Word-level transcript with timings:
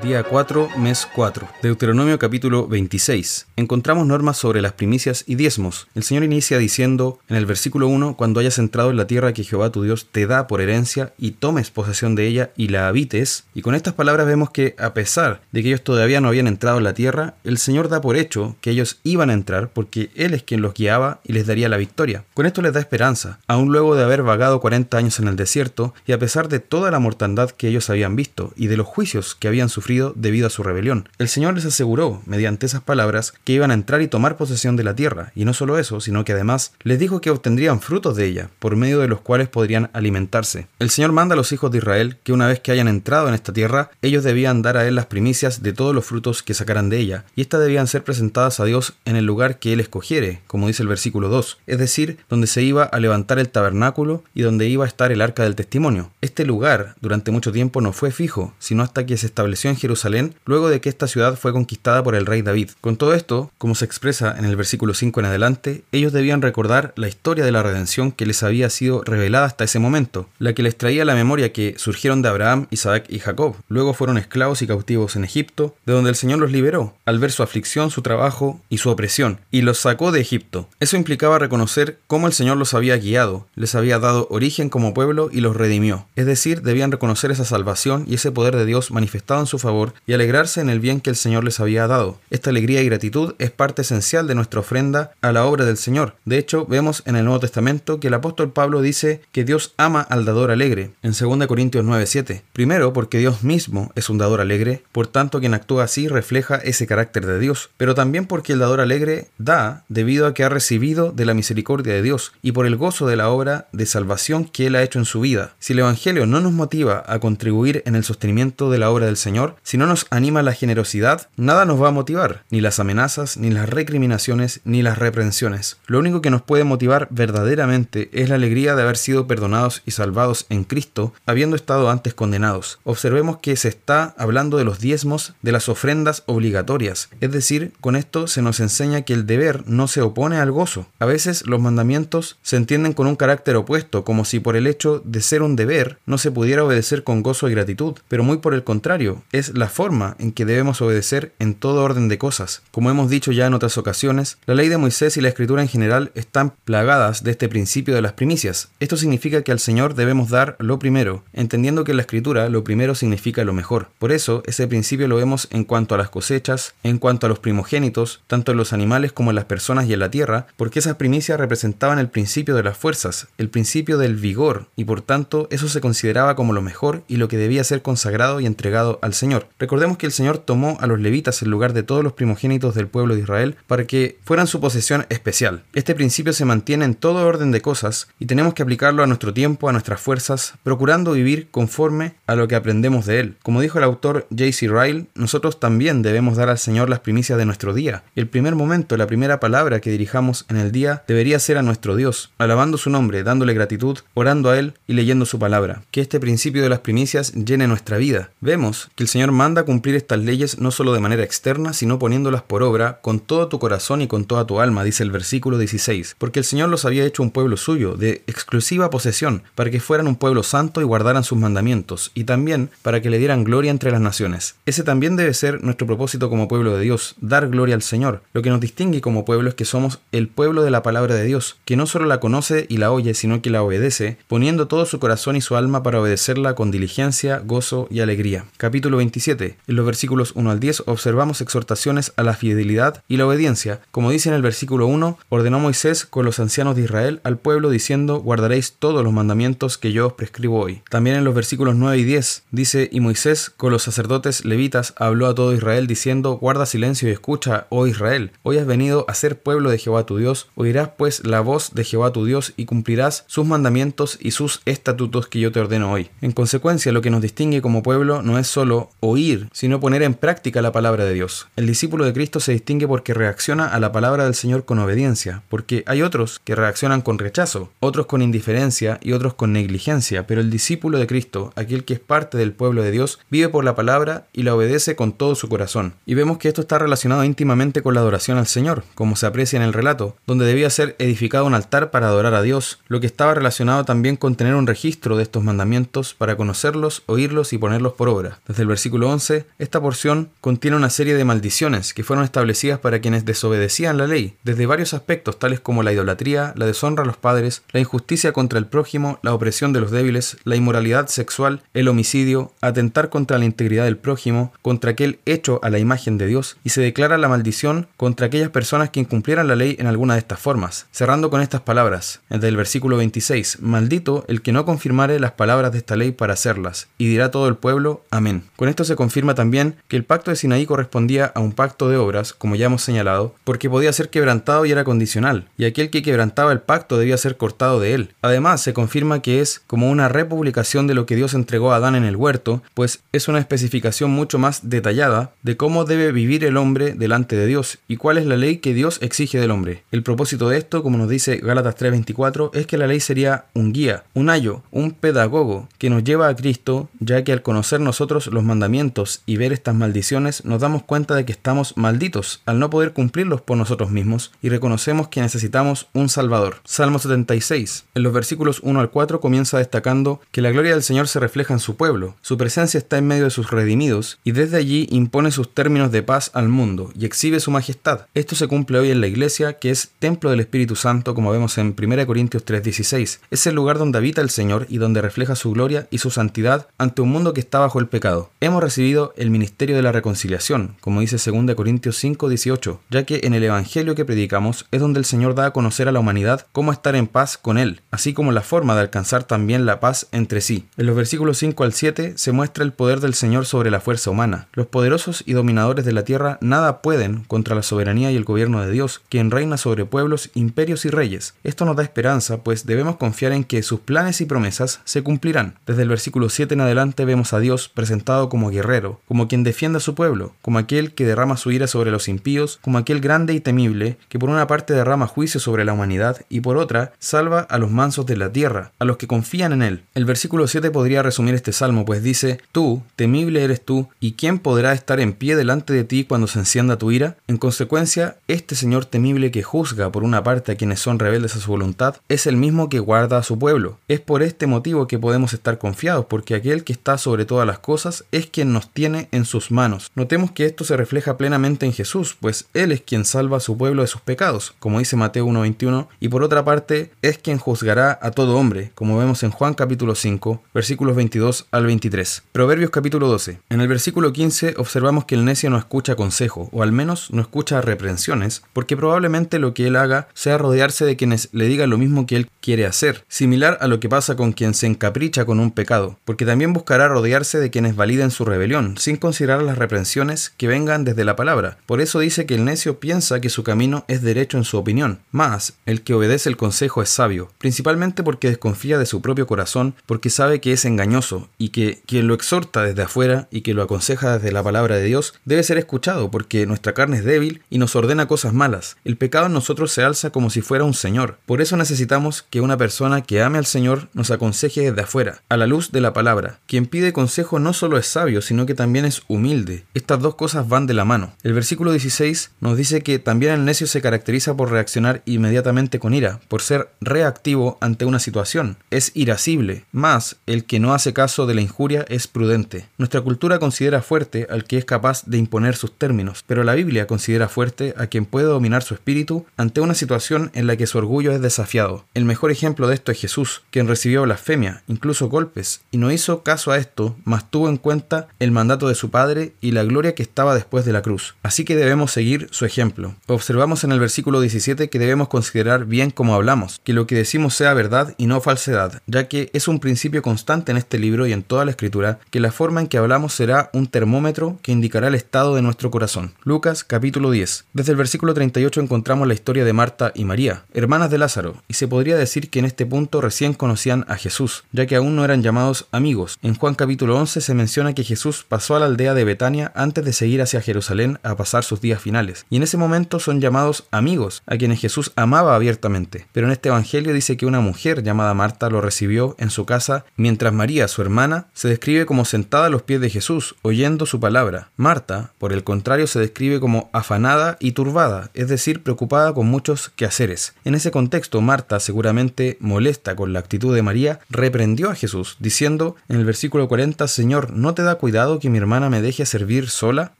Día 0.00 0.24
4, 0.24 0.70
mes 0.78 1.06
4. 1.14 1.48
Deuteronomio 1.62 2.18
capítulo 2.18 2.66
26. 2.66 3.46
Encontramos 3.56 4.06
normas 4.06 4.36
sobre 4.36 4.62
las 4.62 4.72
primicias 4.72 5.22
y 5.26 5.34
diezmos. 5.34 5.86
El 5.94 6.02
Señor 6.02 6.24
inicia 6.24 6.58
diciendo 6.58 7.20
en 7.28 7.36
el 7.36 7.46
versículo 7.46 7.86
1, 7.86 8.16
cuando 8.16 8.40
hayas 8.40 8.58
entrado 8.58 8.90
en 8.90 8.96
la 8.96 9.06
tierra 9.06 9.32
que 9.32 9.44
Jehová 9.44 9.70
tu 9.70 9.82
Dios 9.82 10.08
te 10.10 10.26
da 10.26 10.46
por 10.46 10.60
herencia 10.60 11.12
y 11.18 11.32
tomes 11.32 11.70
posesión 11.70 12.14
de 12.14 12.26
ella 12.26 12.50
y 12.56 12.68
la 12.68 12.88
habites. 12.88 13.44
Y 13.54 13.62
con 13.62 13.74
estas 13.74 13.94
palabras 13.94 14.26
vemos 14.26 14.50
que 14.50 14.74
a 14.78 14.94
pesar 14.94 15.42
de 15.52 15.62
que 15.62 15.68
ellos 15.68 15.84
todavía 15.84 16.20
no 16.20 16.28
habían 16.28 16.48
entrado 16.48 16.78
en 16.78 16.84
la 16.84 16.94
tierra, 16.94 17.34
el 17.44 17.58
Señor 17.58 17.88
da 17.88 18.00
por 18.00 18.16
hecho 18.16 18.56
que 18.60 18.70
ellos 18.70 18.98
iban 19.04 19.30
a 19.30 19.34
entrar 19.34 19.70
porque 19.72 20.10
Él 20.14 20.34
es 20.34 20.42
quien 20.42 20.62
los 20.62 20.74
guiaba 20.74 21.20
y 21.22 21.32
les 21.32 21.46
daría 21.46 21.68
la 21.68 21.76
victoria. 21.76 22.24
Con 22.34 22.46
esto 22.46 22.62
les 22.62 22.72
da 22.72 22.80
esperanza, 22.80 23.40
aun 23.46 23.70
luego 23.70 23.94
de 23.94 24.04
haber 24.04 24.22
vagado 24.22 24.60
40 24.60 24.96
años 24.96 25.20
en 25.20 25.28
el 25.28 25.36
desierto 25.36 25.94
y 26.06 26.12
a 26.12 26.18
pesar 26.18 26.48
de 26.48 26.60
toda 26.60 26.90
la 26.90 26.98
mortandad 26.98 27.50
que 27.50 27.68
ellos 27.68 27.88
habían 27.90 28.16
visto 28.16 28.52
y 28.56 28.66
de 28.66 28.76
los 28.76 28.86
juicios 28.86 29.34
que 29.34 29.48
habían 29.48 29.68
sufrido 29.68 29.81
debido 30.14 30.46
a 30.46 30.50
su 30.50 30.62
rebelión. 30.62 31.08
El 31.18 31.28
Señor 31.28 31.54
les 31.54 31.64
aseguró, 31.64 32.22
mediante 32.26 32.66
esas 32.66 32.82
palabras, 32.82 33.34
que 33.44 33.52
iban 33.52 33.70
a 33.70 33.74
entrar 33.74 34.00
y 34.00 34.08
tomar 34.08 34.36
posesión 34.36 34.76
de 34.76 34.84
la 34.84 34.94
tierra, 34.94 35.32
y 35.34 35.44
no 35.44 35.54
solo 35.54 35.78
eso, 35.78 36.00
sino 36.00 36.24
que 36.24 36.32
además 36.32 36.72
les 36.82 36.98
dijo 36.98 37.20
que 37.20 37.30
obtendrían 37.30 37.80
frutos 37.80 38.16
de 38.16 38.26
ella, 38.26 38.48
por 38.58 38.76
medio 38.76 39.00
de 39.00 39.08
los 39.08 39.20
cuales 39.20 39.48
podrían 39.48 39.90
alimentarse. 39.92 40.66
El 40.78 40.90
Señor 40.90 41.12
manda 41.12 41.34
a 41.34 41.36
los 41.36 41.52
hijos 41.52 41.70
de 41.70 41.78
Israel 41.78 42.16
que 42.22 42.32
una 42.32 42.46
vez 42.46 42.60
que 42.60 42.72
hayan 42.72 42.88
entrado 42.88 43.28
en 43.28 43.34
esta 43.34 43.52
tierra, 43.52 43.90
ellos 44.02 44.24
debían 44.24 44.62
dar 44.62 44.76
a 44.76 44.86
Él 44.86 44.94
las 44.94 45.06
primicias 45.06 45.62
de 45.62 45.72
todos 45.72 45.94
los 45.94 46.04
frutos 46.04 46.42
que 46.42 46.54
sacaran 46.54 46.88
de 46.88 46.98
ella, 46.98 47.24
y 47.34 47.42
éstas 47.42 47.60
debían 47.60 47.86
ser 47.86 48.04
presentadas 48.04 48.60
a 48.60 48.64
Dios 48.64 48.94
en 49.04 49.16
el 49.16 49.26
lugar 49.26 49.58
que 49.58 49.72
Él 49.72 49.80
escogiere, 49.80 50.40
como 50.46 50.68
dice 50.68 50.82
el 50.82 50.88
versículo 50.88 51.28
2, 51.28 51.58
es 51.66 51.78
decir, 51.78 52.18
donde 52.28 52.46
se 52.46 52.62
iba 52.62 52.84
a 52.84 53.00
levantar 53.00 53.38
el 53.38 53.48
tabernáculo 53.48 54.22
y 54.34 54.42
donde 54.42 54.68
iba 54.68 54.84
a 54.84 54.88
estar 54.88 55.12
el 55.12 55.20
arca 55.20 55.42
del 55.42 55.56
testimonio. 55.56 56.10
Este 56.20 56.44
lugar 56.44 56.94
durante 57.00 57.30
mucho 57.30 57.52
tiempo 57.52 57.80
no 57.80 57.92
fue 57.92 58.10
fijo, 58.10 58.54
sino 58.58 58.82
hasta 58.82 59.06
que 59.06 59.16
se 59.16 59.26
estableció 59.26 59.70
en 59.72 59.78
Jerusalén 59.78 60.34
luego 60.44 60.68
de 60.68 60.80
que 60.80 60.88
esta 60.88 61.08
ciudad 61.08 61.36
fue 61.36 61.52
conquistada 61.52 62.02
por 62.02 62.14
el 62.14 62.26
rey 62.26 62.42
David. 62.42 62.70
Con 62.80 62.96
todo 62.96 63.14
esto, 63.14 63.50
como 63.58 63.74
se 63.74 63.84
expresa 63.84 64.34
en 64.38 64.44
el 64.44 64.56
versículo 64.56 64.94
5 64.94 65.20
en 65.20 65.26
adelante, 65.26 65.82
ellos 65.92 66.12
debían 66.12 66.42
recordar 66.42 66.92
la 66.96 67.08
historia 67.08 67.44
de 67.44 67.52
la 67.52 67.62
redención 67.62 68.12
que 68.12 68.26
les 68.26 68.42
había 68.42 68.70
sido 68.70 69.02
revelada 69.02 69.46
hasta 69.46 69.64
ese 69.64 69.78
momento, 69.78 70.28
la 70.38 70.52
que 70.52 70.62
les 70.62 70.76
traía 70.76 71.04
la 71.04 71.14
memoria 71.14 71.52
que 71.52 71.74
surgieron 71.78 72.22
de 72.22 72.28
Abraham, 72.28 72.66
Isaac 72.70 73.06
y 73.08 73.18
Jacob. 73.18 73.56
Luego 73.68 73.94
fueron 73.94 74.18
esclavos 74.18 74.62
y 74.62 74.66
cautivos 74.66 75.16
en 75.16 75.24
Egipto, 75.24 75.74
de 75.86 75.92
donde 75.92 76.10
el 76.10 76.16
Señor 76.16 76.38
los 76.38 76.52
liberó, 76.52 76.94
al 77.04 77.18
ver 77.18 77.32
su 77.32 77.42
aflicción, 77.42 77.90
su 77.90 78.02
trabajo 78.02 78.60
y 78.68 78.78
su 78.78 78.90
opresión, 78.90 79.40
y 79.50 79.62
los 79.62 79.78
sacó 79.78 80.12
de 80.12 80.20
Egipto. 80.20 80.68
Eso 80.80 80.96
implicaba 80.96 81.38
reconocer 81.38 81.98
cómo 82.06 82.26
el 82.26 82.32
Señor 82.32 82.56
los 82.56 82.74
había 82.74 82.96
guiado, 82.96 83.46
les 83.54 83.74
había 83.74 83.98
dado 83.98 84.26
origen 84.30 84.68
como 84.68 84.94
pueblo 84.94 85.30
y 85.32 85.40
los 85.40 85.56
redimió. 85.56 86.06
Es 86.16 86.26
decir, 86.26 86.62
debían 86.62 86.92
reconocer 86.92 87.30
esa 87.30 87.44
salvación 87.44 88.04
y 88.06 88.14
ese 88.14 88.32
poder 88.32 88.56
de 88.56 88.66
Dios 88.66 88.90
manifestado 88.90 89.40
en 89.40 89.46
su 89.52 89.58
favor 89.58 89.92
y 90.06 90.14
alegrarse 90.14 90.62
en 90.62 90.70
el 90.70 90.80
bien 90.80 91.02
que 91.02 91.10
el 91.10 91.16
Señor 91.16 91.44
les 91.44 91.60
había 91.60 91.86
dado. 91.86 92.18
Esta 92.30 92.48
alegría 92.48 92.80
y 92.80 92.86
gratitud 92.86 93.34
es 93.38 93.50
parte 93.50 93.82
esencial 93.82 94.26
de 94.26 94.34
nuestra 94.34 94.60
ofrenda 94.60 95.12
a 95.20 95.30
la 95.30 95.44
obra 95.44 95.66
del 95.66 95.76
Señor. 95.76 96.16
De 96.24 96.38
hecho, 96.38 96.64
vemos 96.64 97.02
en 97.04 97.16
el 97.16 97.24
Nuevo 97.24 97.40
Testamento 97.40 98.00
que 98.00 98.08
el 98.08 98.14
apóstol 98.14 98.52
Pablo 98.52 98.80
dice 98.80 99.20
que 99.30 99.44
Dios 99.44 99.74
ama 99.76 100.00
al 100.00 100.24
dador 100.24 100.50
alegre, 100.50 100.92
en 101.02 101.12
2 101.12 101.46
Corintios 101.46 101.84
9:7. 101.84 102.42
Primero, 102.54 102.94
porque 102.94 103.18
Dios 103.18 103.42
mismo 103.42 103.92
es 103.94 104.08
un 104.08 104.16
dador 104.16 104.40
alegre, 104.40 104.84
por 104.90 105.06
tanto 105.06 105.38
quien 105.40 105.52
actúa 105.52 105.84
así 105.84 106.08
refleja 106.08 106.56
ese 106.56 106.86
carácter 106.86 107.26
de 107.26 107.38
Dios, 107.38 107.68
pero 107.76 107.94
también 107.94 108.24
porque 108.24 108.54
el 108.54 108.60
dador 108.60 108.80
alegre 108.80 109.28
da 109.36 109.84
debido 109.90 110.26
a 110.26 110.32
que 110.32 110.44
ha 110.44 110.48
recibido 110.48 111.12
de 111.12 111.26
la 111.26 111.34
misericordia 111.34 111.92
de 111.92 112.02
Dios 112.02 112.32
y 112.40 112.52
por 112.52 112.64
el 112.64 112.76
gozo 112.76 113.06
de 113.06 113.16
la 113.16 113.28
obra 113.28 113.68
de 113.72 113.84
salvación 113.84 114.46
que 114.46 114.66
Él 114.66 114.76
ha 114.76 114.82
hecho 114.82 114.98
en 114.98 115.04
su 115.04 115.20
vida. 115.20 115.54
Si 115.58 115.74
el 115.74 115.80
Evangelio 115.80 116.24
no 116.24 116.40
nos 116.40 116.52
motiva 116.52 117.04
a 117.06 117.18
contribuir 117.18 117.82
en 117.84 117.96
el 117.96 118.04
sostenimiento 118.04 118.70
de 118.70 118.78
la 118.78 118.90
obra 118.90 119.06
del 119.06 119.16
Señor, 119.16 119.41
si 119.62 119.76
no 119.76 119.86
nos 119.86 120.06
anima 120.10 120.42
la 120.42 120.52
generosidad, 120.52 121.28
nada 121.36 121.64
nos 121.64 121.82
va 121.82 121.88
a 121.88 121.92
motivar, 121.92 122.44
ni 122.50 122.60
las 122.60 122.80
amenazas, 122.80 123.36
ni 123.36 123.50
las 123.50 123.68
recriminaciones, 123.68 124.60
ni 124.64 124.82
las 124.82 124.98
reprensiones. 124.98 125.78
Lo 125.86 125.98
único 125.98 126.22
que 126.22 126.30
nos 126.30 126.42
puede 126.42 126.64
motivar 126.64 127.08
verdaderamente 127.10 128.10
es 128.12 128.28
la 128.28 128.36
alegría 128.36 128.74
de 128.74 128.82
haber 128.82 128.96
sido 128.96 129.26
perdonados 129.26 129.82
y 129.86 129.92
salvados 129.92 130.46
en 130.48 130.64
Cristo, 130.64 131.12
habiendo 131.26 131.56
estado 131.56 131.90
antes 131.90 132.14
condenados. 132.14 132.78
Observemos 132.84 133.38
que 133.38 133.56
se 133.56 133.68
está 133.68 134.14
hablando 134.18 134.56
de 134.56 134.64
los 134.64 134.78
diezmos, 134.78 135.34
de 135.42 135.52
las 135.52 135.68
ofrendas 135.68 136.22
obligatorias, 136.26 137.08
es 137.20 137.32
decir, 137.32 137.72
con 137.80 137.96
esto 137.96 138.26
se 138.26 138.42
nos 138.42 138.60
enseña 138.60 139.02
que 139.02 139.12
el 139.12 139.26
deber 139.26 139.64
no 139.66 139.88
se 139.88 140.02
opone 140.02 140.36
al 140.36 140.50
gozo. 140.50 140.86
A 140.98 141.06
veces 141.06 141.46
los 141.46 141.60
mandamientos 141.60 142.38
se 142.42 142.56
entienden 142.56 142.92
con 142.92 143.06
un 143.06 143.16
carácter 143.16 143.56
opuesto, 143.56 144.04
como 144.04 144.24
si 144.24 144.40
por 144.40 144.56
el 144.56 144.66
hecho 144.66 145.02
de 145.04 145.20
ser 145.20 145.42
un 145.42 145.56
deber 145.56 145.98
no 146.06 146.18
se 146.18 146.30
pudiera 146.30 146.64
obedecer 146.64 147.04
con 147.04 147.22
gozo 147.22 147.48
y 147.48 147.52
gratitud, 147.52 147.94
pero 148.08 148.24
muy 148.24 148.38
por 148.38 148.54
el 148.54 148.64
contrario, 148.64 149.22
es 149.32 149.56
la 149.56 149.68
forma 149.68 150.16
en 150.18 150.32
que 150.32 150.44
debemos 150.44 150.80
obedecer 150.82 151.32
en 151.38 151.54
todo 151.54 151.82
orden 151.82 152.08
de 152.08 152.18
cosas. 152.18 152.62
Como 152.70 152.90
hemos 152.90 153.10
dicho 153.10 153.32
ya 153.32 153.46
en 153.46 153.54
otras 153.54 153.78
ocasiones, 153.78 154.38
la 154.46 154.54
ley 154.54 154.68
de 154.68 154.76
Moisés 154.76 155.16
y 155.16 155.20
la 155.20 155.28
escritura 155.28 155.62
en 155.62 155.68
general 155.68 156.12
están 156.14 156.52
plagadas 156.64 157.24
de 157.24 157.32
este 157.32 157.48
principio 157.48 157.94
de 157.94 158.02
las 158.02 158.12
primicias. 158.12 158.68
Esto 158.78 158.96
significa 158.96 159.42
que 159.42 159.52
al 159.52 159.58
Señor 159.58 159.94
debemos 159.94 160.30
dar 160.30 160.56
lo 160.58 160.78
primero, 160.78 161.24
entendiendo 161.32 161.84
que 161.84 161.92
en 161.92 161.96
la 161.96 162.02
escritura 162.02 162.48
lo 162.48 162.62
primero 162.62 162.94
significa 162.94 163.44
lo 163.44 163.52
mejor. 163.52 163.88
Por 163.98 164.12
eso, 164.12 164.42
ese 164.46 164.66
principio 164.66 165.08
lo 165.08 165.16
vemos 165.16 165.48
en 165.50 165.64
cuanto 165.64 165.94
a 165.94 165.98
las 165.98 166.10
cosechas, 166.10 166.74
en 166.82 166.98
cuanto 166.98 167.26
a 167.26 167.28
los 167.28 167.38
primogénitos, 167.38 168.20
tanto 168.26 168.52
en 168.52 168.58
los 168.58 168.72
animales 168.72 169.12
como 169.12 169.30
en 169.30 169.36
las 169.36 169.46
personas 169.46 169.86
y 169.86 169.94
en 169.94 170.00
la 170.00 170.10
tierra, 170.10 170.46
porque 170.56 170.78
esas 170.78 170.96
primicias 170.96 171.40
representaban 171.40 171.98
el 171.98 172.10
principio 172.10 172.54
de 172.54 172.62
las 172.62 172.76
fuerzas, 172.76 173.28
el 173.38 173.48
principio 173.48 173.96
del 173.96 174.16
vigor, 174.16 174.66
y 174.76 174.84
por 174.84 175.00
tanto 175.00 175.48
eso 175.50 175.68
se 175.68 175.80
consideraba 175.80 176.36
como 176.36 176.52
lo 176.52 176.60
mejor 176.60 177.02
y 177.08 177.16
lo 177.16 177.28
que 177.28 177.38
debía 177.38 177.64
ser 177.64 177.82
consagrado 177.82 178.40
y 178.40 178.46
entregado 178.46 178.98
al 179.02 179.14
Señor. 179.14 179.21
Recordemos 179.58 179.98
que 179.98 180.06
el 180.06 180.12
Señor 180.12 180.38
tomó 180.38 180.76
a 180.80 180.86
los 180.86 180.98
levitas 180.98 181.42
en 181.42 181.50
lugar 181.50 181.72
de 181.72 181.82
todos 181.82 182.02
los 182.02 182.14
primogénitos 182.14 182.74
del 182.74 182.88
pueblo 182.88 183.14
de 183.14 183.20
Israel 183.20 183.56
para 183.66 183.86
que 183.86 184.18
fueran 184.24 184.46
su 184.46 184.60
posesión 184.60 185.06
especial. 185.10 185.62
Este 185.74 185.94
principio 185.94 186.32
se 186.32 186.44
mantiene 186.44 186.84
en 186.84 186.94
todo 186.94 187.26
orden 187.26 187.52
de 187.52 187.60
cosas 187.60 188.08
y 188.18 188.26
tenemos 188.26 188.54
que 188.54 188.62
aplicarlo 188.62 189.02
a 189.02 189.06
nuestro 189.06 189.32
tiempo, 189.32 189.68
a 189.68 189.72
nuestras 189.72 190.00
fuerzas, 190.00 190.54
procurando 190.64 191.12
vivir 191.12 191.48
conforme 191.50 192.14
a 192.26 192.34
lo 192.34 192.48
que 192.48 192.56
aprendemos 192.56 193.06
de 193.06 193.20
él. 193.20 193.36
Como 193.42 193.60
dijo 193.60 193.78
el 193.78 193.84
autor 193.84 194.26
J.C. 194.30 194.66
Ryle, 194.68 195.06
nosotros 195.14 195.60
también 195.60 196.02
debemos 196.02 196.36
dar 196.36 196.48
al 196.48 196.58
Señor 196.58 196.90
las 196.90 197.00
primicias 197.00 197.38
de 197.38 197.46
nuestro 197.46 197.74
día. 197.74 198.02
El 198.16 198.26
primer 198.26 198.56
momento, 198.56 198.96
la 198.96 199.06
primera 199.06 199.38
palabra 199.38 199.80
que 199.80 199.90
dirijamos 199.90 200.46
en 200.48 200.56
el 200.56 200.72
día 200.72 201.04
debería 201.06 201.38
ser 201.38 201.58
a 201.58 201.62
nuestro 201.62 201.94
Dios, 201.94 202.32
alabando 202.38 202.76
su 202.76 202.90
nombre, 202.90 203.22
dándole 203.22 203.54
gratitud, 203.54 203.98
orando 204.14 204.50
a 204.50 204.58
Él 204.58 204.74
y 204.86 204.94
leyendo 204.94 205.26
su 205.26 205.38
palabra. 205.38 205.82
Que 205.90 206.00
este 206.00 206.18
principio 206.18 206.62
de 206.62 206.68
las 206.68 206.80
primicias 206.80 207.32
llene 207.32 207.68
nuestra 207.68 207.98
vida. 207.98 208.30
Vemos 208.40 208.90
que 208.94 209.04
el 209.04 209.08
Señor 209.12 209.30
manda 209.30 209.64
cumplir 209.64 209.94
estas 209.94 210.20
leyes 210.20 210.58
no 210.58 210.70
solo 210.70 210.94
de 210.94 211.00
manera 211.00 211.22
externa, 211.22 211.74
sino 211.74 211.98
poniéndolas 211.98 212.40
por 212.40 212.62
obra 212.62 212.98
con 213.02 213.20
todo 213.20 213.46
tu 213.48 213.58
corazón 213.58 214.00
y 214.00 214.06
con 214.06 214.24
toda 214.24 214.46
tu 214.46 214.58
alma, 214.58 214.84
dice 214.84 215.02
el 215.02 215.10
versículo 215.10 215.58
16, 215.58 216.16
porque 216.16 216.38
el 216.38 216.46
Señor 216.46 216.70
los 216.70 216.86
había 216.86 217.04
hecho 217.04 217.22
un 217.22 217.30
pueblo 217.30 217.58
suyo, 217.58 217.96
de 217.96 218.22
exclusiva 218.26 218.88
posesión, 218.88 219.42
para 219.54 219.70
que 219.70 219.80
fueran 219.80 220.06
un 220.06 220.16
pueblo 220.16 220.42
santo 220.42 220.80
y 220.80 220.84
guardaran 220.84 221.24
sus 221.24 221.36
mandamientos, 221.36 222.10
y 222.14 222.24
también 222.24 222.70
para 222.80 223.02
que 223.02 223.10
le 223.10 223.18
dieran 223.18 223.44
gloria 223.44 223.70
entre 223.70 223.90
las 223.90 224.00
naciones. 224.00 224.54
Ese 224.64 224.82
también 224.82 225.14
debe 225.16 225.34
ser 225.34 225.62
nuestro 225.62 225.86
propósito 225.86 226.30
como 226.30 226.48
pueblo 226.48 226.74
de 226.74 226.82
Dios, 226.82 227.14
dar 227.20 227.50
gloria 227.50 227.74
al 227.74 227.82
Señor. 227.82 228.22
Lo 228.32 228.40
que 228.40 228.48
nos 228.48 228.60
distingue 228.60 229.02
como 229.02 229.26
pueblo 229.26 229.50
es 229.50 229.54
que 229.54 229.66
somos 229.66 229.98
el 230.12 230.28
pueblo 230.28 230.62
de 230.62 230.70
la 230.70 230.82
palabra 230.82 231.14
de 231.16 231.24
Dios, 231.24 231.58
que 231.66 231.76
no 231.76 231.84
solo 231.84 232.06
la 232.06 232.18
conoce 232.18 232.64
y 232.70 232.78
la 232.78 232.90
oye, 232.90 233.12
sino 233.12 233.42
que 233.42 233.50
la 233.50 233.62
obedece, 233.62 234.16
poniendo 234.26 234.68
todo 234.68 234.86
su 234.86 234.98
corazón 234.98 235.36
y 235.36 235.42
su 235.42 235.54
alma 235.54 235.82
para 235.82 236.00
obedecerla 236.00 236.54
con 236.54 236.70
diligencia, 236.70 237.40
gozo 237.44 237.88
y 237.90 238.00
alegría. 238.00 238.46
Capítulo 238.56 239.01
27 239.02 239.58
en 239.66 239.76
los 239.76 239.84
versículos 239.84 240.32
1 240.34 240.50
al 240.50 240.60
10 240.60 240.84
observamos 240.86 241.40
exhortaciones 241.40 242.12
a 242.16 242.22
la 242.22 242.34
fidelidad 242.34 243.02
y 243.08 243.16
la 243.16 243.26
obediencia. 243.26 243.80
Como 243.90 244.10
dice 244.10 244.28
en 244.28 244.34
el 244.34 244.42
versículo 244.42 244.86
1, 244.86 245.18
ordenó 245.28 245.58
Moisés 245.58 246.06
con 246.06 246.24
los 246.24 246.38
ancianos 246.38 246.76
de 246.76 246.82
Israel 246.82 247.20
al 247.24 247.38
pueblo 247.38 247.70
diciendo, 247.70 248.20
guardaréis 248.20 248.74
todos 248.78 249.02
los 249.02 249.12
mandamientos 249.12 249.78
que 249.78 249.92
yo 249.92 250.08
os 250.08 250.12
prescribo 250.12 250.60
hoy. 250.60 250.82
También 250.88 251.16
en 251.16 251.24
los 251.24 251.34
versículos 251.34 251.74
9 251.74 251.98
y 251.98 252.04
10 252.04 252.44
dice, 252.50 252.88
y 252.92 253.00
Moisés 253.00 253.50
con 253.50 253.72
los 253.72 253.82
sacerdotes 253.82 254.44
levitas 254.44 254.94
habló 254.96 255.26
a 255.26 255.34
todo 255.34 255.52
Israel 255.52 255.86
diciendo, 255.86 256.34
guarda 256.34 256.66
silencio 256.66 257.08
y 257.08 257.12
escucha, 257.12 257.66
oh 257.70 257.86
Israel, 257.86 258.32
hoy 258.42 258.58
has 258.58 258.66
venido 258.66 259.04
a 259.08 259.14
ser 259.14 259.40
pueblo 259.40 259.70
de 259.70 259.78
Jehová 259.78 260.06
tu 260.06 260.18
Dios, 260.18 260.48
oirás 260.54 260.90
pues 260.96 261.26
la 261.26 261.40
voz 261.40 261.74
de 261.74 261.84
Jehová 261.84 262.12
tu 262.12 262.24
Dios 262.24 262.52
y 262.56 262.66
cumplirás 262.66 263.24
sus 263.26 263.46
mandamientos 263.46 264.18
y 264.20 264.30
sus 264.30 264.62
estatutos 264.64 265.26
que 265.26 265.40
yo 265.40 265.50
te 265.52 265.60
ordeno 265.60 265.92
hoy. 265.92 266.10
En 266.20 266.32
consecuencia, 266.32 266.92
lo 266.92 267.02
que 267.02 267.10
nos 267.10 267.22
distingue 267.22 267.62
como 267.62 267.82
pueblo 267.82 268.22
no 268.22 268.38
es 268.38 268.46
solo 268.46 268.90
oír, 269.00 269.48
sino 269.52 269.80
poner 269.80 270.02
en 270.02 270.14
práctica 270.14 270.62
la 270.62 270.72
palabra 270.72 271.04
de 271.04 271.14
Dios. 271.14 271.48
El 271.56 271.66
discípulo 271.66 272.04
de 272.04 272.12
Cristo 272.12 272.40
se 272.40 272.52
distingue 272.52 272.86
porque 272.86 273.14
reacciona 273.14 273.66
a 273.66 273.80
la 273.80 273.92
palabra 273.92 274.24
del 274.24 274.34
Señor 274.34 274.64
con 274.64 274.78
obediencia, 274.78 275.42
porque 275.48 275.82
hay 275.86 276.02
otros 276.02 276.40
que 276.44 276.54
reaccionan 276.54 277.02
con 277.02 277.18
rechazo, 277.18 277.70
otros 277.80 278.06
con 278.06 278.22
indiferencia 278.22 278.98
y 279.02 279.12
otros 279.12 279.34
con 279.34 279.52
negligencia, 279.52 280.26
pero 280.26 280.40
el 280.40 280.50
discípulo 280.50 280.98
de 280.98 281.06
Cristo, 281.06 281.52
aquel 281.56 281.84
que 281.84 281.94
es 281.94 282.00
parte 282.00 282.38
del 282.38 282.52
pueblo 282.52 282.82
de 282.82 282.90
Dios, 282.90 283.18
vive 283.30 283.48
por 283.48 283.64
la 283.64 283.74
palabra 283.74 284.26
y 284.32 284.42
la 284.42 284.54
obedece 284.54 284.96
con 284.96 285.12
todo 285.12 285.34
su 285.34 285.48
corazón. 285.48 285.94
Y 286.06 286.14
vemos 286.14 286.38
que 286.38 286.48
esto 286.48 286.60
está 286.60 286.78
relacionado 286.78 287.24
íntimamente 287.24 287.82
con 287.82 287.94
la 287.94 288.00
adoración 288.00 288.38
al 288.38 288.46
Señor, 288.46 288.84
como 288.94 289.16
se 289.16 289.26
aprecia 289.26 289.56
en 289.56 289.62
el 289.62 289.72
relato, 289.72 290.16
donde 290.26 290.46
debía 290.46 290.70
ser 290.70 290.96
edificado 290.98 291.46
un 291.46 291.54
altar 291.54 291.90
para 291.90 292.08
adorar 292.08 292.34
a 292.34 292.42
Dios, 292.42 292.80
lo 292.88 293.00
que 293.00 293.06
estaba 293.06 293.34
relacionado 293.34 293.84
también 293.84 294.16
con 294.16 294.36
tener 294.36 294.54
un 294.54 294.66
registro 294.66 295.16
de 295.16 295.24
estos 295.24 295.42
mandamientos 295.42 296.14
para 296.14 296.36
conocerlos, 296.36 297.02
oírlos 297.06 297.52
y 297.52 297.58
ponerlos 297.58 297.94
por 297.94 298.08
obra. 298.08 298.38
Desde 298.46 298.62
el 298.62 298.68
versículo 298.68 298.81
11, 298.90 299.46
esta 299.58 299.80
porción 299.80 300.30
contiene 300.40 300.76
una 300.76 300.90
serie 300.90 301.14
de 301.14 301.24
maldiciones 301.24 301.94
que 301.94 302.04
fueron 302.04 302.24
establecidas 302.24 302.78
para 302.78 303.00
quienes 303.00 303.24
desobedecían 303.24 303.98
la 303.98 304.06
ley, 304.06 304.36
desde 304.44 304.66
varios 304.66 304.94
aspectos 304.94 305.38
tales 305.38 305.60
como 305.60 305.82
la 305.82 305.92
idolatría, 305.92 306.52
la 306.56 306.66
deshonra 306.66 307.02
a 307.04 307.06
los 307.06 307.16
padres, 307.16 307.62
la 307.72 307.80
injusticia 307.80 308.32
contra 308.32 308.58
el 308.58 308.66
prójimo, 308.66 309.18
la 309.22 309.34
opresión 309.34 309.72
de 309.72 309.80
los 309.80 309.90
débiles, 309.90 310.36
la 310.44 310.56
inmoralidad 310.56 311.08
sexual, 311.08 311.62
el 311.74 311.88
homicidio, 311.88 312.52
atentar 312.60 313.08
contra 313.10 313.38
la 313.38 313.44
integridad 313.44 313.84
del 313.84 313.96
prójimo, 313.96 314.52
contra 314.62 314.92
aquel 314.92 315.18
hecho 315.26 315.60
a 315.62 315.70
la 315.70 315.78
imagen 315.78 316.18
de 316.18 316.26
Dios, 316.26 316.56
y 316.64 316.70
se 316.70 316.80
declara 316.80 317.18
la 317.18 317.28
maldición 317.28 317.88
contra 317.96 318.26
aquellas 318.26 318.50
personas 318.50 318.90
que 318.90 319.00
incumplieran 319.00 319.48
la 319.48 319.56
ley 319.56 319.76
en 319.78 319.86
alguna 319.86 320.14
de 320.14 320.20
estas 320.20 320.40
formas. 320.40 320.86
Cerrando 320.90 321.30
con 321.30 321.40
estas 321.40 321.60
palabras, 321.60 322.20
desde 322.28 322.48
el 322.48 322.56
versículo 322.56 322.96
26, 322.96 323.60
maldito 323.60 324.24
el 324.28 324.42
que 324.42 324.52
no 324.52 324.64
confirmare 324.64 325.20
las 325.20 325.32
palabras 325.32 325.72
de 325.72 325.78
esta 325.78 325.96
ley 325.96 326.12
para 326.12 326.34
hacerlas, 326.34 326.88
y 326.98 327.08
dirá 327.08 327.30
todo 327.30 327.48
el 327.48 327.56
pueblo, 327.56 328.04
amén. 328.10 328.44
Esto 328.72 328.84
se 328.84 328.96
confirma 328.96 329.34
también 329.34 329.76
que 329.88 329.96
el 329.96 330.04
pacto 330.04 330.30
de 330.30 330.36
Sinaí 330.36 330.66
correspondía 330.66 331.26
a 331.26 331.40
un 331.40 331.52
pacto 331.52 331.88
de 331.88 331.96
obras, 331.96 332.32
como 332.32 332.56
ya 332.56 332.66
hemos 332.66 332.82
señalado, 332.82 333.34
porque 333.44 333.70
podía 333.70 333.92
ser 333.92 334.10
quebrantado 334.10 334.66
y 334.66 334.72
era 334.72 334.84
condicional, 334.84 335.48
y 335.56 335.64
aquel 335.64 335.90
que 335.90 336.02
quebrantaba 336.02 336.52
el 336.52 336.60
pacto 336.60 336.98
debía 336.98 337.16
ser 337.16 337.36
cortado 337.36 337.80
de 337.80 337.94
él. 337.94 338.14
Además, 338.22 338.62
se 338.62 338.72
confirma 338.72 339.22
que 339.22 339.40
es 339.40 339.62
como 339.66 339.90
una 339.90 340.08
republicación 340.08 340.86
de 340.86 340.94
lo 340.94 341.06
que 341.06 341.16
Dios 341.16 341.34
entregó 341.34 341.72
a 341.72 341.76
Adán 341.76 341.94
en 341.94 342.04
el 342.04 342.16
huerto, 342.16 342.62
pues 342.74 343.02
es 343.12 343.28
una 343.28 343.38
especificación 343.38 344.10
mucho 344.10 344.38
más 344.38 344.68
detallada 344.68 345.32
de 345.42 345.56
cómo 345.56 345.84
debe 345.84 346.12
vivir 346.12 346.44
el 346.44 346.56
hombre 346.56 346.94
delante 346.94 347.36
de 347.36 347.46
Dios 347.46 347.78
y 347.88 347.96
cuál 347.96 348.18
es 348.18 348.26
la 348.26 348.36
ley 348.36 348.56
que 348.58 348.74
Dios 348.74 348.98
exige 349.02 349.38
del 349.38 349.50
hombre. 349.50 349.84
El 349.92 350.02
propósito 350.02 350.48
de 350.48 350.58
esto, 350.58 350.82
como 350.82 350.98
nos 350.98 351.08
dice 351.08 351.36
Gálatas 351.36 351.76
3:24, 351.76 352.50
es 352.54 352.66
que 352.66 352.78
la 352.78 352.86
ley 352.86 353.00
sería 353.00 353.46
un 353.54 353.72
guía, 353.72 354.04
un 354.14 354.30
ayo, 354.30 354.62
un 354.70 354.92
pedagogo 354.92 355.68
que 355.78 355.90
nos 355.90 356.04
lleva 356.04 356.28
a 356.28 356.36
Cristo, 356.36 356.88
ya 357.00 357.22
que 357.24 357.32
al 357.32 357.42
conocer 357.42 357.80
nosotros 357.80 358.28
los 358.28 358.42
mandamientos 358.52 359.22
y 359.24 359.38
ver 359.38 359.54
estas 359.54 359.74
maldiciones, 359.74 360.44
nos 360.44 360.60
damos 360.60 360.82
cuenta 360.82 361.14
de 361.14 361.24
que 361.24 361.32
estamos 361.32 361.74
malditos 361.78 362.42
al 362.44 362.58
no 362.58 362.68
poder 362.68 362.92
cumplirlos 362.92 363.40
por 363.40 363.56
nosotros 363.56 363.90
mismos 363.90 364.30
y 364.42 364.50
reconocemos 364.50 365.08
que 365.08 365.22
necesitamos 365.22 365.88
un 365.94 366.10
Salvador. 366.10 366.56
Salmo 366.64 366.98
76. 366.98 367.86
En 367.94 368.02
los 368.02 368.12
versículos 368.12 368.60
1 368.62 368.78
al 368.78 368.90
4 368.90 369.20
comienza 369.20 369.56
destacando 369.56 370.20
que 370.30 370.42
la 370.42 370.50
gloria 370.50 370.72
del 370.72 370.82
Señor 370.82 371.08
se 371.08 371.18
refleja 371.18 371.54
en 371.54 371.60
su 371.60 371.76
pueblo, 371.76 372.14
su 372.20 372.36
presencia 372.36 372.76
está 372.76 372.98
en 372.98 373.06
medio 373.06 373.24
de 373.24 373.30
sus 373.30 373.50
redimidos 373.50 374.18
y 374.22 374.32
desde 374.32 374.58
allí 374.58 374.86
impone 374.90 375.30
sus 375.30 375.54
términos 375.54 375.90
de 375.90 376.02
paz 376.02 376.30
al 376.34 376.48
mundo 376.48 376.92
y 376.94 377.06
exhibe 377.06 377.40
su 377.40 377.50
majestad. 377.50 378.06
Esto 378.12 378.36
se 378.36 378.48
cumple 378.48 378.78
hoy 378.78 378.90
en 378.90 379.00
la 379.00 379.06
iglesia, 379.06 379.54
que 379.54 379.70
es 379.70 379.90
templo 379.98 380.30
del 380.30 380.40
Espíritu 380.40 380.76
Santo, 380.76 381.14
como 381.14 381.32
vemos 381.32 381.56
en 381.56 381.74
1 381.74 382.06
Corintios 382.06 382.44
3:16. 382.44 383.20
Es 383.30 383.46
el 383.46 383.54
lugar 383.54 383.78
donde 383.78 383.98
habita 383.98 384.20
el 384.20 384.30
Señor 384.30 384.66
y 384.68 384.78
donde 384.78 385.00
refleja 385.00 385.36
su 385.36 385.52
gloria 385.52 385.86
y 385.90 385.98
su 385.98 386.10
santidad 386.10 386.68
ante 386.78 387.02
un 387.02 387.10
mundo 387.10 387.32
que 387.32 387.40
está 387.40 387.58
bajo 387.58 387.78
el 387.78 387.88
pecado. 387.88 388.30
Hemos 388.44 388.60
recibido 388.60 389.14
el 389.16 389.30
ministerio 389.30 389.76
de 389.76 389.82
la 389.82 389.92
reconciliación, 389.92 390.74
como 390.80 391.00
dice 391.00 391.16
2 391.16 391.54
Corintios 391.54 391.96
5:18, 392.02 392.80
ya 392.90 393.04
que 393.04 393.20
en 393.22 393.34
el 393.34 393.44
Evangelio 393.44 393.94
que 393.94 394.04
predicamos 394.04 394.66
es 394.72 394.80
donde 394.80 394.98
el 394.98 395.04
Señor 395.04 395.36
da 395.36 395.46
a 395.46 395.52
conocer 395.52 395.86
a 395.86 395.92
la 395.92 396.00
humanidad 396.00 396.48
cómo 396.50 396.72
estar 396.72 396.96
en 396.96 397.06
paz 397.06 397.38
con 397.38 397.56
Él, 397.56 397.82
así 397.92 398.12
como 398.14 398.32
la 398.32 398.40
forma 398.40 398.74
de 398.74 398.80
alcanzar 398.80 399.22
también 399.22 399.64
la 399.64 399.78
paz 399.78 400.08
entre 400.10 400.40
sí. 400.40 400.66
En 400.76 400.86
los 400.86 400.96
versículos 400.96 401.38
5 401.38 401.62
al 401.62 401.72
7 401.72 402.14
se 402.16 402.32
muestra 402.32 402.64
el 402.64 402.72
poder 402.72 402.98
del 402.98 403.14
Señor 403.14 403.46
sobre 403.46 403.70
la 403.70 403.78
fuerza 403.78 404.10
humana. 404.10 404.48
Los 404.54 404.66
poderosos 404.66 405.22
y 405.24 405.34
dominadores 405.34 405.84
de 405.84 405.92
la 405.92 406.02
tierra 406.02 406.38
nada 406.40 406.82
pueden 406.82 407.22
contra 407.28 407.54
la 407.54 407.62
soberanía 407.62 408.10
y 408.10 408.16
el 408.16 408.24
gobierno 408.24 408.60
de 408.60 408.72
Dios, 408.72 409.02
quien 409.08 409.30
reina 409.30 409.56
sobre 409.56 409.84
pueblos, 409.84 410.30
imperios 410.34 410.84
y 410.84 410.90
reyes. 410.90 411.34
Esto 411.44 411.64
nos 411.64 411.76
da 411.76 411.84
esperanza, 411.84 412.38
pues 412.38 412.66
debemos 412.66 412.96
confiar 412.96 413.30
en 413.30 413.44
que 413.44 413.62
sus 413.62 413.78
planes 413.78 414.20
y 414.20 414.26
promesas 414.26 414.80
se 414.82 415.04
cumplirán. 415.04 415.60
Desde 415.64 415.82
el 415.82 415.88
versículo 415.90 416.28
7 416.28 416.54
en 416.54 416.62
adelante 416.62 417.04
vemos 417.04 417.34
a 417.34 417.38
Dios 417.38 417.68
presentado 417.68 418.31
como 418.32 418.48
guerrero, 418.48 418.98
como 419.06 419.28
quien 419.28 419.44
defiende 419.44 419.76
a 419.76 419.80
su 419.80 419.94
pueblo, 419.94 420.32
como 420.40 420.58
aquel 420.58 420.94
que 420.94 421.04
derrama 421.04 421.36
su 421.36 421.50
ira 421.50 421.66
sobre 421.66 421.90
los 421.90 422.08
impíos, 422.08 422.58
como 422.62 422.78
aquel 422.78 422.98
grande 422.98 423.34
y 423.34 423.40
temible 423.40 423.98
que 424.08 424.18
por 424.18 424.30
una 424.30 424.46
parte 424.46 424.72
derrama 424.72 425.06
juicio 425.06 425.38
sobre 425.38 425.66
la 425.66 425.74
humanidad 425.74 426.16
y 426.30 426.40
por 426.40 426.56
otra 426.56 426.94
salva 426.98 427.40
a 427.40 427.58
los 427.58 427.70
mansos 427.70 428.06
de 428.06 428.16
la 428.16 428.32
tierra, 428.32 428.72
a 428.78 428.86
los 428.86 428.96
que 428.96 429.06
confían 429.06 429.52
en 429.52 429.60
él. 429.60 429.82
El 429.94 430.06
versículo 430.06 430.48
7 430.48 430.70
podría 430.70 431.02
resumir 431.02 431.34
este 431.34 431.52
salmo, 431.52 431.84
pues 431.84 432.02
dice, 432.02 432.40
Tú, 432.52 432.82
temible 432.96 433.44
eres 433.44 433.62
tú, 433.62 433.88
¿y 434.00 434.12
quién 434.12 434.38
podrá 434.38 434.72
estar 434.72 434.98
en 434.98 435.12
pie 435.12 435.36
delante 435.36 435.74
de 435.74 435.84
ti 435.84 436.04
cuando 436.04 436.26
se 436.26 436.38
encienda 436.38 436.78
tu 436.78 436.90
ira? 436.90 437.18
En 437.28 437.36
consecuencia, 437.36 438.16
este 438.28 438.54
Señor 438.54 438.86
temible 438.86 439.30
que 439.30 439.42
juzga 439.42 439.92
por 439.92 440.04
una 440.04 440.22
parte 440.22 440.52
a 440.52 440.56
quienes 440.56 440.80
son 440.80 440.98
rebeldes 440.98 441.36
a 441.36 441.40
su 441.40 441.50
voluntad, 441.50 441.96
es 442.08 442.26
el 442.26 442.38
mismo 442.38 442.70
que 442.70 442.78
guarda 442.78 443.18
a 443.18 443.24
su 443.24 443.38
pueblo. 443.38 443.76
Es 443.88 444.00
por 444.00 444.22
este 444.22 444.46
motivo 444.46 444.86
que 444.86 444.98
podemos 444.98 445.34
estar 445.34 445.58
confiados, 445.58 446.06
porque 446.06 446.34
aquel 446.34 446.64
que 446.64 446.72
está 446.72 446.96
sobre 446.96 447.26
todas 447.26 447.46
las 447.46 447.58
cosas 447.58 448.06
es 448.10 448.21
quien 448.26 448.52
nos 448.52 448.70
tiene 448.70 449.08
en 449.12 449.24
sus 449.24 449.50
manos. 449.50 449.90
Notemos 449.94 450.32
que 450.32 450.46
esto 450.46 450.64
se 450.64 450.76
refleja 450.76 451.16
plenamente 451.16 451.66
en 451.66 451.72
Jesús, 451.72 452.16
pues 452.18 452.46
Él 452.54 452.72
es 452.72 452.80
quien 452.80 453.04
salva 453.04 453.38
a 453.38 453.40
su 453.40 453.56
pueblo 453.56 453.82
de 453.82 453.88
sus 453.88 454.00
pecados, 454.00 454.54
como 454.58 454.78
dice 454.78 454.96
Mateo 454.96 455.26
1.21, 455.26 455.88
y 456.00 456.08
por 456.08 456.22
otra 456.22 456.44
parte 456.44 456.90
es 457.02 457.18
quien 457.18 457.38
juzgará 457.38 457.98
a 458.00 458.10
todo 458.10 458.36
hombre, 458.36 458.72
como 458.74 458.98
vemos 458.98 459.22
en 459.22 459.30
Juan 459.30 459.54
capítulo 459.54 459.94
5, 459.94 460.42
versículos 460.54 460.96
22 460.96 461.46
al 461.50 461.66
23. 461.66 462.22
Proverbios 462.32 462.70
capítulo 462.70 463.08
12. 463.08 463.40
En 463.50 463.60
el 463.60 463.68
versículo 463.68 464.12
15 464.12 464.54
observamos 464.58 465.04
que 465.04 465.14
el 465.14 465.24
necio 465.24 465.50
no 465.50 465.58
escucha 465.58 465.96
consejo, 465.96 466.48
o 466.52 466.62
al 466.62 466.72
menos 466.72 467.10
no 467.10 467.20
escucha 467.20 467.60
reprensiones, 467.60 468.42
porque 468.52 468.76
probablemente 468.76 469.38
lo 469.38 469.54
que 469.54 469.66
él 469.66 469.76
haga 469.76 470.08
sea 470.14 470.38
rodearse 470.38 470.84
de 470.84 470.96
quienes 470.96 471.28
le 471.32 471.46
digan 471.46 471.70
lo 471.70 471.78
mismo 471.78 472.06
que 472.06 472.16
él 472.16 472.30
quiere 472.40 472.66
hacer, 472.66 473.04
similar 473.08 473.58
a 473.60 473.66
lo 473.66 473.80
que 473.80 473.88
pasa 473.88 474.16
con 474.16 474.32
quien 474.32 474.54
se 474.54 474.66
encapricha 474.66 475.24
con 475.24 475.40
un 475.40 475.50
pecado, 475.50 475.98
porque 476.04 476.26
también 476.26 476.52
buscará 476.52 476.88
rodearse 476.88 477.38
de 477.38 477.50
quienes 477.50 477.76
validen 477.76 478.10
su 478.12 478.24
rebelión, 478.24 478.78
sin 478.78 478.96
considerar 478.96 479.42
las 479.42 479.58
reprensiones 479.58 480.32
que 480.36 480.46
vengan 480.46 480.84
desde 480.84 481.04
la 481.04 481.16
palabra. 481.16 481.58
Por 481.66 481.80
eso 481.80 481.98
dice 481.98 482.26
que 482.26 482.34
el 482.34 482.44
necio 482.44 482.78
piensa 482.78 483.20
que 483.20 483.30
su 483.30 483.42
camino 483.42 483.84
es 483.88 484.02
derecho 484.02 484.38
en 484.38 484.44
su 484.44 484.58
opinión, 484.58 485.00
más 485.10 485.54
el 485.66 485.82
que 485.82 485.94
obedece 485.94 486.28
el 486.28 486.36
consejo 486.36 486.82
es 486.82 486.88
sabio, 486.88 487.30
principalmente 487.38 488.02
porque 488.02 488.28
desconfía 488.28 488.78
de 488.78 488.86
su 488.86 489.00
propio 489.02 489.26
corazón, 489.26 489.74
porque 489.86 490.10
sabe 490.10 490.40
que 490.40 490.52
es 490.52 490.64
engañoso 490.64 491.28
y 491.38 491.48
que 491.48 491.82
quien 491.86 492.06
lo 492.06 492.14
exhorta 492.14 492.62
desde 492.62 492.82
afuera 492.82 493.28
y 493.30 493.40
que 493.40 493.54
lo 493.54 493.62
aconseja 493.62 494.18
desde 494.18 494.32
la 494.32 494.42
palabra 494.42 494.76
de 494.76 494.84
Dios 494.84 495.14
debe 495.24 495.42
ser 495.42 495.58
escuchado, 495.58 496.10
porque 496.10 496.46
nuestra 496.46 496.74
carne 496.74 496.98
es 496.98 497.04
débil 497.04 497.42
y 497.50 497.58
nos 497.58 497.74
ordena 497.76 498.06
cosas 498.06 498.32
malas. 498.32 498.76
El 498.84 498.96
pecado 498.96 499.26
en 499.26 499.32
nosotros 499.32 499.72
se 499.72 499.82
alza 499.82 500.10
como 500.10 500.30
si 500.30 500.42
fuera 500.42 500.64
un 500.64 500.74
Señor. 500.74 501.18
Por 501.26 501.40
eso 501.40 501.56
necesitamos 501.56 502.22
que 502.22 502.40
una 502.40 502.56
persona 502.56 503.02
que 503.02 503.22
ame 503.22 503.38
al 503.38 503.46
Señor 503.46 503.88
nos 503.94 504.10
aconseje 504.10 504.62
desde 504.62 504.82
afuera, 504.82 505.22
a 505.28 505.36
la 505.36 505.46
luz 505.46 505.72
de 505.72 505.80
la 505.80 505.92
palabra. 505.92 506.40
Quien 506.46 506.66
pide 506.66 506.92
consejo 506.92 507.38
no 507.38 507.52
solo 507.52 507.78
es 507.78 507.86
sabio, 507.86 508.01
sino 508.20 508.46
que 508.46 508.54
también 508.54 508.84
es 508.84 509.02
humilde. 509.08 509.64
Estas 509.74 510.00
dos 510.00 510.16
cosas 510.16 510.48
van 510.48 510.66
de 510.66 510.74
la 510.74 510.84
mano. 510.84 511.12
El 511.22 511.32
versículo 511.32 511.70
16 511.70 512.32
nos 512.40 512.56
dice 512.56 512.82
que 512.82 512.98
también 512.98 513.32
el 513.32 513.44
necio 513.44 513.66
se 513.66 513.80
caracteriza 513.80 514.36
por 514.36 514.50
reaccionar 514.50 515.02
inmediatamente 515.04 515.78
con 515.78 515.94
ira, 515.94 516.20
por 516.28 516.42
ser 516.42 516.70
reactivo 516.80 517.58
ante 517.60 517.84
una 517.84 517.98
situación. 517.98 518.56
Es 518.70 518.90
irascible, 518.94 519.64
más 519.72 520.16
el 520.26 520.44
que 520.44 520.58
no 520.58 520.74
hace 520.74 520.92
caso 520.92 521.26
de 521.26 521.34
la 521.34 521.40
injuria 521.40 521.84
es 521.88 522.08
prudente. 522.08 522.68
Nuestra 522.78 523.00
cultura 523.00 523.38
considera 523.38 523.82
fuerte 523.82 524.26
al 524.30 524.44
que 524.44 524.58
es 524.58 524.64
capaz 524.64 525.04
de 525.06 525.18
imponer 525.18 525.56
sus 525.56 525.78
términos, 525.78 526.24
pero 526.26 526.44
la 526.44 526.54
Biblia 526.54 526.86
considera 526.86 527.28
fuerte 527.28 527.74
a 527.76 527.86
quien 527.86 528.04
puede 528.04 528.26
dominar 528.26 528.62
su 528.62 528.74
espíritu 528.74 529.26
ante 529.36 529.60
una 529.60 529.74
situación 529.74 530.30
en 530.34 530.46
la 530.46 530.56
que 530.56 530.66
su 530.66 530.78
orgullo 530.78 531.12
es 531.12 531.20
desafiado. 531.20 531.84
El 531.94 532.04
mejor 532.04 532.30
ejemplo 532.30 532.66
de 532.66 532.74
esto 532.74 532.90
es 532.92 533.00
Jesús, 533.00 533.42
quien 533.50 533.68
recibió 533.68 534.02
blasfemia, 534.02 534.62
incluso 534.66 535.08
golpes, 535.08 535.62
y 535.70 535.76
no 535.76 535.92
hizo 535.92 536.22
caso 536.22 536.50
a 536.50 536.58
esto, 536.58 536.96
mas 537.04 537.30
tuvo 537.30 537.48
en 537.48 537.56
cuenta 537.56 537.91
el 538.18 538.30
mandato 538.30 538.68
de 538.68 538.74
su 538.74 538.90
Padre 538.90 539.34
y 539.40 539.52
la 539.52 539.64
gloria 539.64 539.94
que 539.94 540.02
estaba 540.02 540.34
después 540.34 540.64
de 540.64 540.72
la 540.72 540.82
cruz. 540.82 541.14
Así 541.22 541.44
que 541.44 541.56
debemos 541.56 541.92
seguir 541.92 542.28
su 542.30 542.44
ejemplo. 542.44 542.94
Observamos 543.06 543.64
en 543.64 543.72
el 543.72 543.80
versículo 543.80 544.20
17 544.20 544.68
que 544.68 544.78
debemos 544.78 545.08
considerar 545.08 545.66
bien 545.66 545.90
cómo 545.90 546.14
hablamos, 546.14 546.60
que 546.64 546.72
lo 546.72 546.86
que 546.86 546.94
decimos 546.94 547.34
sea 547.34 547.54
verdad 547.54 547.94
y 547.98 548.06
no 548.06 548.20
falsedad, 548.20 548.82
ya 548.86 549.08
que 549.08 549.30
es 549.32 549.48
un 549.48 549.58
principio 549.58 550.02
constante 550.02 550.52
en 550.52 550.58
este 550.58 550.78
libro 550.78 551.06
y 551.06 551.12
en 551.12 551.22
toda 551.22 551.44
la 551.44 551.50
escritura 551.50 551.98
que 552.10 552.20
la 552.20 552.32
forma 552.32 552.60
en 552.60 552.66
que 552.66 552.78
hablamos 552.78 553.12
será 553.14 553.50
un 553.52 553.66
termómetro 553.66 554.38
que 554.42 554.52
indicará 554.52 554.88
el 554.88 554.94
estado 554.94 555.34
de 555.34 555.42
nuestro 555.42 555.70
corazón. 555.70 556.14
Lucas 556.24 556.64
capítulo 556.64 557.10
10. 557.10 557.44
Desde 557.52 557.72
el 557.72 557.78
versículo 557.78 558.14
38 558.14 558.60
encontramos 558.60 559.08
la 559.08 559.14
historia 559.14 559.44
de 559.44 559.52
Marta 559.52 559.92
y 559.94 560.04
María, 560.04 560.44
hermanas 560.54 560.90
de 560.90 560.98
Lázaro, 560.98 561.42
y 561.48 561.54
se 561.54 561.68
podría 561.68 561.96
decir 561.96 562.30
que 562.30 562.38
en 562.38 562.44
este 562.44 562.66
punto 562.66 563.00
recién 563.00 563.34
conocían 563.34 563.84
a 563.88 563.96
Jesús, 563.96 564.44
ya 564.52 564.66
que 564.66 564.76
aún 564.76 564.96
no 564.96 565.04
eran 565.04 565.22
llamados 565.22 565.66
amigos. 565.72 566.18
En 566.22 566.34
Juan 566.34 566.54
capítulo 566.54 566.96
11 566.98 567.20
se 567.20 567.34
menciona 567.34 567.74
que 567.74 567.81
Jesús 567.84 568.24
pasó 568.28 568.56
a 568.56 568.60
la 568.60 568.66
aldea 568.66 568.94
de 568.94 569.04
Betania 569.04 569.52
antes 569.54 569.84
de 569.84 569.92
seguir 569.92 570.22
hacia 570.22 570.40
Jerusalén 570.40 570.98
a 571.02 571.16
pasar 571.16 571.44
sus 571.44 571.60
días 571.60 571.80
finales, 571.80 572.26
y 572.30 572.36
en 572.36 572.42
ese 572.42 572.56
momento 572.56 573.00
son 573.00 573.20
llamados 573.20 573.66
amigos, 573.70 574.22
a 574.26 574.36
quienes 574.36 574.60
Jesús 574.60 574.92
amaba 574.96 575.34
abiertamente. 575.34 576.06
Pero 576.12 576.26
en 576.26 576.32
este 576.32 576.48
Evangelio 576.48 576.92
dice 576.92 577.16
que 577.16 577.26
una 577.26 577.40
mujer 577.40 577.82
llamada 577.82 578.14
Marta 578.14 578.50
lo 578.50 578.60
recibió 578.60 579.16
en 579.18 579.30
su 579.30 579.46
casa, 579.46 579.84
mientras 579.96 580.32
María, 580.32 580.68
su 580.68 580.82
hermana, 580.82 581.26
se 581.32 581.48
describe 581.48 581.86
como 581.86 582.04
sentada 582.04 582.46
a 582.46 582.50
los 582.50 582.62
pies 582.62 582.80
de 582.80 582.90
Jesús, 582.90 583.34
oyendo 583.42 583.86
su 583.86 584.00
palabra. 584.00 584.50
Marta, 584.56 585.12
por 585.18 585.32
el 585.32 585.44
contrario, 585.44 585.86
se 585.86 585.98
describe 585.98 586.40
como 586.40 586.70
afanada 586.72 587.36
y 587.40 587.52
turbada, 587.52 588.10
es 588.14 588.28
decir, 588.28 588.62
preocupada 588.62 589.12
con 589.12 589.26
muchos 589.26 589.70
quehaceres. 589.70 590.34
En 590.44 590.54
ese 590.54 590.70
contexto, 590.70 591.20
Marta, 591.20 591.60
seguramente 591.60 592.36
molesta 592.40 592.96
con 592.96 593.12
la 593.12 593.20
actitud 593.20 593.54
de 593.54 593.62
María, 593.62 594.00
reprendió 594.10 594.70
a 594.70 594.74
Jesús, 594.74 595.16
diciendo 595.20 595.76
en 595.88 595.96
el 595.96 596.04
versículo 596.04 596.48
40, 596.48 596.86
Señor, 596.88 597.32
¿no 597.32 597.54
te 597.54 597.61
da 597.62 597.76
cuidado 597.76 598.18
que 598.18 598.30
mi 598.30 598.38
hermana 598.38 598.70
me 598.70 598.82
deje 598.82 599.06
servir 599.06 599.48
sola? 599.48 599.92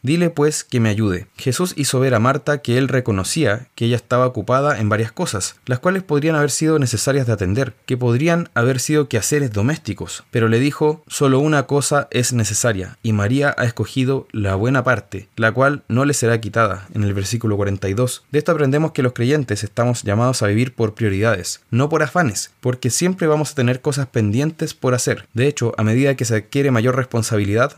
Dile 0.02 0.30
pues 0.30 0.64
que 0.64 0.80
me 0.80 0.88
ayude. 0.88 1.26
Jesús 1.36 1.74
hizo 1.76 2.00
ver 2.00 2.14
a 2.14 2.18
Marta 2.18 2.58
que 2.58 2.78
él 2.78 2.88
reconocía 2.88 3.68
que 3.74 3.86
ella 3.86 3.96
estaba 3.96 4.26
ocupada 4.26 4.78
en 4.78 4.88
varias 4.88 5.12
cosas, 5.12 5.56
las 5.66 5.78
cuales 5.78 6.02
podrían 6.02 6.36
haber 6.36 6.50
sido 6.50 6.78
necesarias 6.78 7.26
de 7.26 7.32
atender, 7.32 7.74
que 7.86 7.96
podrían 7.96 8.50
haber 8.54 8.80
sido 8.80 9.08
quehaceres 9.08 9.52
domésticos, 9.52 10.24
pero 10.30 10.48
le 10.48 10.60
dijo, 10.60 11.02
solo 11.06 11.38
una 11.38 11.64
cosa 11.64 12.08
es 12.10 12.32
necesaria, 12.32 12.98
y 13.02 13.12
María 13.12 13.54
ha 13.56 13.64
escogido 13.64 14.26
la 14.32 14.54
buena 14.54 14.84
parte, 14.84 15.28
la 15.36 15.52
cual 15.52 15.82
no 15.88 16.04
le 16.04 16.14
será 16.14 16.40
quitada, 16.40 16.88
en 16.94 17.04
el 17.04 17.14
versículo 17.14 17.56
42. 17.56 18.24
De 18.30 18.38
esto 18.38 18.52
aprendemos 18.52 18.92
que 18.92 19.02
los 19.02 19.12
creyentes 19.12 19.64
estamos 19.64 20.02
llamados 20.02 20.42
a 20.42 20.46
vivir 20.46 20.74
por 20.74 20.94
prioridades, 20.94 21.60
no 21.70 21.88
por 21.88 22.02
afanes, 22.02 22.50
porque 22.60 22.90
siempre 22.90 23.26
vamos 23.26 23.52
a 23.52 23.54
tener 23.54 23.80
cosas 23.80 24.06
pendientes 24.06 24.74
por 24.74 24.94
hacer. 24.94 25.26
De 25.34 25.46
hecho, 25.46 25.74
a 25.76 25.84
medida 25.84 26.14
que 26.16 26.24
se 26.24 26.36
adquiere 26.36 26.70
mayor 26.70 26.96
responsabilidad, 26.96 27.32